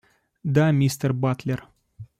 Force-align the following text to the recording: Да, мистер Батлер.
Да, 0.43 0.71
мистер 0.71 1.13
Батлер. 1.13 1.67